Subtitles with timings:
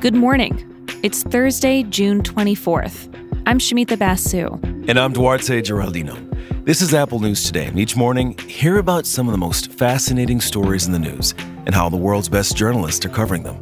[0.00, 0.88] Good morning.
[1.02, 3.12] It's Thursday, June 24th.
[3.44, 4.60] I'm Shamita Basu.
[4.88, 6.16] And I'm Duarte Geraldino.
[6.64, 7.66] This is Apple News Today.
[7.66, 11.34] and Each morning, hear about some of the most fascinating stories in the news
[11.66, 13.56] and how the world's best journalists are covering them.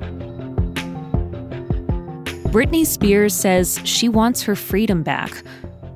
[2.52, 5.42] Britney Spears says she wants her freedom back.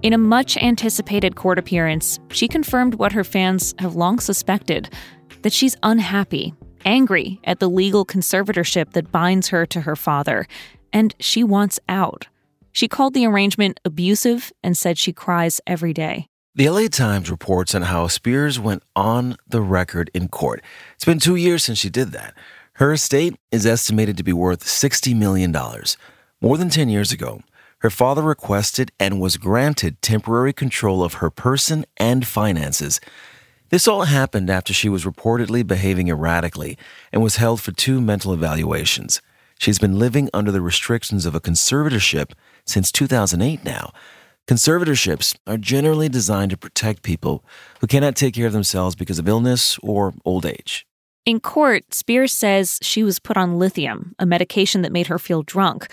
[0.03, 4.89] In a much anticipated court appearance, she confirmed what her fans have long suspected
[5.43, 6.55] that she's unhappy,
[6.85, 10.47] angry at the legal conservatorship that binds her to her father,
[10.93, 12.29] and she wants out.
[12.73, 16.29] She called the arrangement abusive and said she cries every day.
[16.55, 20.63] The LA Times reports on how Spears went on the record in court.
[20.95, 22.35] It's been two years since she did that.
[22.75, 25.53] Her estate is estimated to be worth $60 million.
[26.41, 27.43] More than 10 years ago,
[27.81, 33.01] her father requested and was granted temporary control of her person and finances.
[33.71, 36.79] This all happened after she was reportedly behaving erratically
[37.13, 39.21] and was held for two mental evaluations.
[39.59, 42.33] She's been living under the restrictions of a conservatorship
[42.65, 43.93] since 2008 now.
[44.47, 47.45] Conservatorships are generally designed to protect people
[47.81, 50.87] who cannot take care of themselves because of illness or old age.
[51.27, 55.43] In court, Spears says she was put on lithium, a medication that made her feel
[55.43, 55.89] drunk.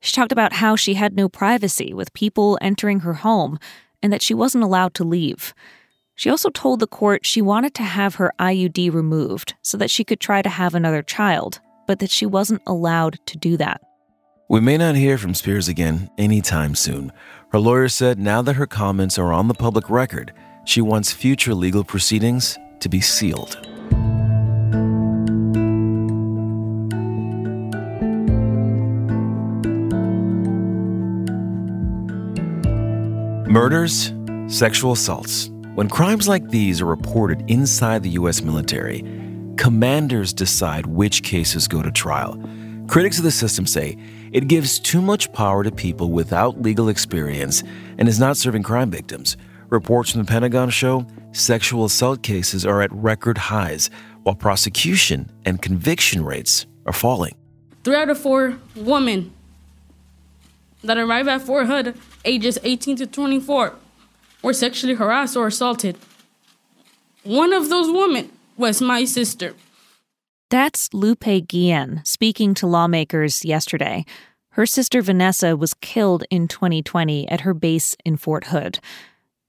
[0.00, 3.58] She talked about how she had no privacy with people entering her home
[4.02, 5.52] and that she wasn't allowed to leave.
[6.18, 10.02] She also told the court she wanted to have her IUD removed so that she
[10.02, 13.80] could try to have another child, but that she wasn't allowed to do that.
[14.50, 17.12] We may not hear from Spears again anytime soon.
[17.52, 20.32] Her lawyer said now that her comments are on the public record,
[20.64, 23.56] she wants future legal proceedings to be sealed.
[33.48, 34.12] Murders,
[34.48, 35.50] sexual assaults.
[35.78, 38.42] When crimes like these are reported inside the U.S.
[38.42, 39.04] military,
[39.56, 42.36] commanders decide which cases go to trial.
[42.88, 43.96] Critics of the system say
[44.32, 47.62] it gives too much power to people without legal experience
[47.96, 49.36] and is not serving crime victims.
[49.68, 53.88] Reports from the Pentagon show sexual assault cases are at record highs,
[54.24, 57.36] while prosecution and conviction rates are falling.
[57.84, 59.32] Three out of four women
[60.82, 63.76] that arrive at Fort Hood, ages 18 to 24,
[64.42, 65.96] were sexually harassed or assaulted.
[67.22, 69.54] One of those women was my sister.
[70.50, 74.04] That's Lupe Guillen speaking to lawmakers yesterday.
[74.52, 78.80] Her sister Vanessa was killed in 2020 at her base in Fort Hood.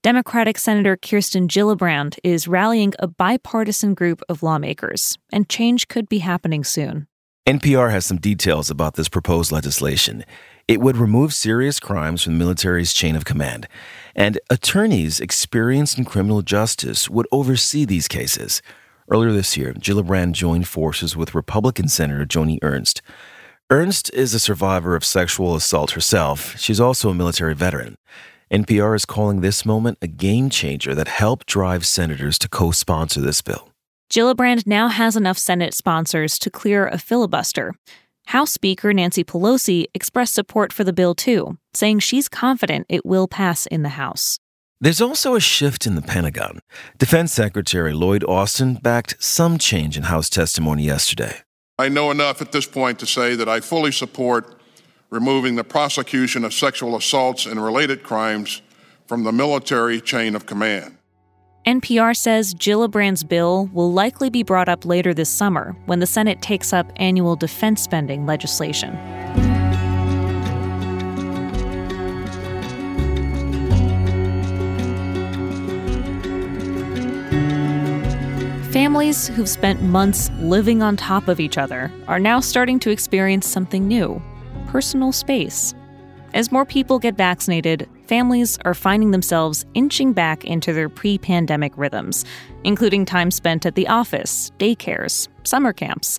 [0.02, 6.18] Democratic Senator Kirsten Gillibrand is rallying a bipartisan group of lawmakers, and change could be
[6.18, 7.06] happening soon.
[7.46, 10.24] NPR has some details about this proposed legislation.
[10.70, 13.66] It would remove serious crimes from the military's chain of command,
[14.14, 18.62] and attorneys experienced in criminal justice would oversee these cases.
[19.10, 23.02] Earlier this year, Gillibrand joined forces with Republican Senator Joni Ernst.
[23.68, 26.56] Ernst is a survivor of sexual assault herself.
[26.56, 27.96] She's also a military veteran.
[28.52, 33.20] NPR is calling this moment a game changer that helped drive senators to co sponsor
[33.20, 33.72] this bill.
[34.08, 37.74] Gillibrand now has enough Senate sponsors to clear a filibuster.
[38.30, 43.26] House Speaker Nancy Pelosi expressed support for the bill too, saying she's confident it will
[43.26, 44.38] pass in the House.
[44.80, 46.60] There's also a shift in the Pentagon.
[46.96, 51.38] Defense Secretary Lloyd Austin backed some change in House testimony yesterday.
[51.76, 54.60] I know enough at this point to say that I fully support
[55.10, 58.62] removing the prosecution of sexual assaults and related crimes
[59.08, 60.96] from the military chain of command.
[61.70, 66.42] NPR says Gillibrand's bill will likely be brought up later this summer when the Senate
[66.42, 68.96] takes up annual defense spending legislation.
[78.72, 83.46] Families who've spent months living on top of each other are now starting to experience
[83.46, 84.20] something new
[84.66, 85.72] personal space.
[86.34, 91.72] As more people get vaccinated, families are finding themselves inching back into their pre pandemic
[91.76, 92.24] rhythms,
[92.64, 96.18] including time spent at the office, daycares, summer camps.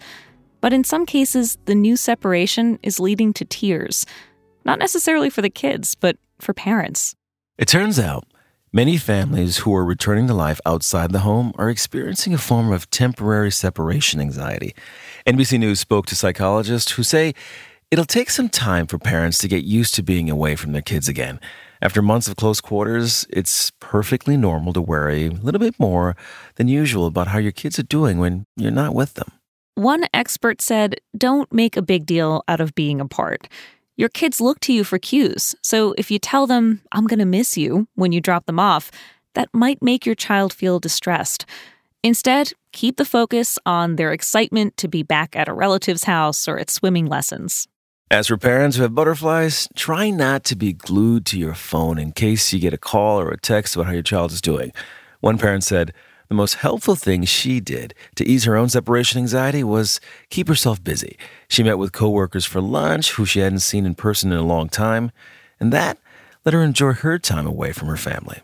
[0.62, 4.06] But in some cases, the new separation is leading to tears.
[4.64, 7.14] Not necessarily for the kids, but for parents.
[7.58, 8.24] It turns out
[8.72, 12.90] many families who are returning to life outside the home are experiencing a form of
[12.90, 14.74] temporary separation anxiety.
[15.28, 17.34] NBC News spoke to psychologists who say
[17.92, 21.10] It'll take some time for parents to get used to being away from their kids
[21.10, 21.42] again.
[21.84, 26.16] After months of close quarters, it's perfectly normal to worry a little bit more
[26.56, 29.32] than usual about how your kids are doing when you're not with them.
[29.74, 33.48] One expert said, Don't make a big deal out of being apart.
[33.98, 37.26] Your kids look to you for cues, so if you tell them, I'm going to
[37.26, 38.92] miss you when you drop them off,
[39.34, 41.46] that might make your child feel distressed.
[42.04, 46.60] Instead, keep the focus on their excitement to be back at a relative's house or
[46.60, 47.68] at swimming lessons.
[48.12, 52.12] As for parents who have butterflies, try not to be glued to your phone in
[52.12, 54.74] case you get a call or a text about how your child is doing.
[55.22, 55.94] One parent said,
[56.28, 60.84] the most helpful thing she did to ease her own separation anxiety was keep herself
[60.84, 61.18] busy.
[61.48, 64.68] She met with coworkers for lunch who she hadn't seen in person in a long
[64.68, 65.14] time,
[65.58, 65.98] and that
[66.44, 68.42] let her enjoy her time away from her family.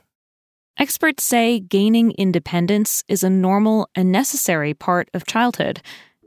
[0.80, 5.82] Experts say gaining independence is a normal and necessary part of childhood,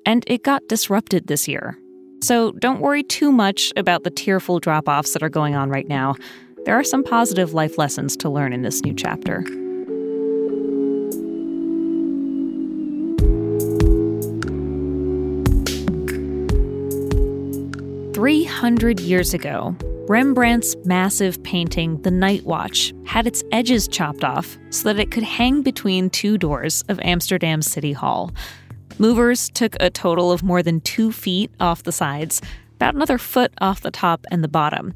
[0.05, 1.79] and it got disrupted this year.
[2.23, 5.89] So don't worry too much about the tearful drop offs that are going on right
[5.89, 6.15] now.
[6.65, 9.43] There are some positive life lessons to learn in this new chapter.
[18.15, 19.75] Three hundred years ago,
[20.07, 25.23] Rembrandt's massive painting, The Night Watch, had its edges chopped off so that it could
[25.23, 28.31] hang between two doors of Amsterdam City Hall.
[29.01, 32.43] Movers took a total of more than two feet off the sides,
[32.75, 34.93] about another foot off the top and the bottom.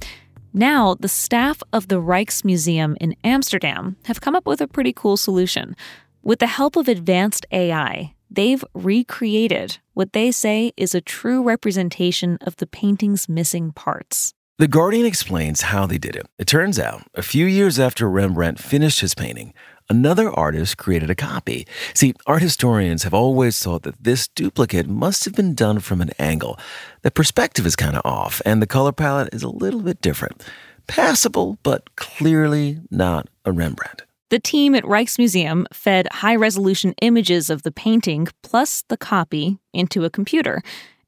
[0.52, 5.16] Now, the staff of the Rijksmuseum in Amsterdam have come up with a pretty cool
[5.16, 5.74] solution.
[6.22, 12.36] With the help of advanced AI, they've recreated what they say is a true representation
[12.42, 14.34] of the painting's missing parts.
[14.58, 16.26] The Guardian explains how they did it.
[16.38, 19.54] It turns out, a few years after Rembrandt finished his painting,
[19.88, 21.66] another artist created a copy.
[21.94, 26.10] See, art historians have always thought that this duplicate must have been done from an
[26.18, 26.58] angle.
[27.02, 30.44] The perspective is kind of off, and the color palette is a little bit different.
[30.86, 34.02] Passable, but clearly not a Rembrandt.
[34.30, 40.04] The team at Rijksmuseum fed high resolution images of the painting plus the copy into
[40.04, 40.62] a computer.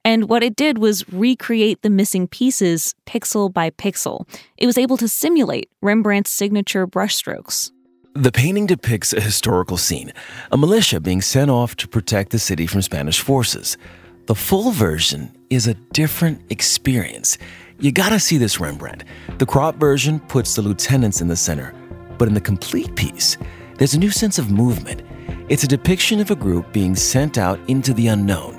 [0.04, 4.28] And what it did was recreate the missing pieces pixel by pixel.
[4.56, 7.72] It was able to simulate Rembrandt's signature brushstrokes.
[8.16, 10.10] The painting depicts a historical scene
[10.50, 13.76] a militia being sent off to protect the city from Spanish forces.
[14.24, 17.36] The full version is a different experience.
[17.78, 19.04] You gotta see this Rembrandt.
[19.36, 21.74] The crop version puts the lieutenants in the center,
[22.16, 23.36] but in the complete piece,
[23.76, 25.02] there's a new sense of movement.
[25.50, 28.56] It's a depiction of a group being sent out into the unknown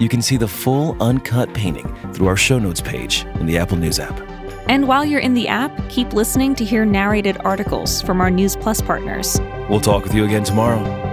[0.00, 3.76] you can see the full uncut painting through our show notes page in the Apple
[3.76, 4.29] News app.
[4.70, 8.54] And while you're in the app, keep listening to hear narrated articles from our News
[8.54, 9.40] Plus partners.
[9.68, 11.09] We'll talk with you again tomorrow.